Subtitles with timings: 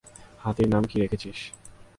[0.39, 1.37] হাতির নাম কী রেখেছিস?